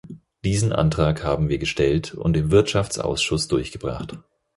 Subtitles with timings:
[0.43, 4.17] Diesen Antrag haben wir gestellt und im Wirtschaftsausschuss durchgebracht.